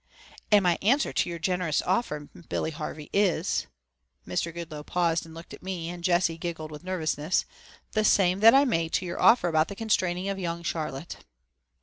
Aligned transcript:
"And 0.51 0.63
my 0.63 0.79
answer 0.81 1.13
to 1.13 1.29
your 1.29 1.37
generous 1.37 1.83
offer, 1.83 2.27
Billy 2.49 2.71
Harvey, 2.71 3.11
is" 3.13 3.67
Mr. 4.27 4.51
Goodloe 4.51 4.81
paused 4.83 5.27
and 5.27 5.35
looked 5.35 5.53
at 5.53 5.61
me, 5.61 5.89
and 5.91 6.03
Jessie 6.03 6.39
giggled 6.39 6.71
with 6.71 6.83
nervousness 6.83 7.45
"the 7.91 8.03
same 8.03 8.39
that 8.39 8.55
I 8.55 8.65
made 8.65 8.93
to 8.93 9.05
your 9.05 9.21
offer 9.21 9.47
about 9.47 9.67
the 9.67 9.75
constraining 9.75 10.27
of 10.27 10.39
young 10.39 10.63
Charlotte." 10.63 11.17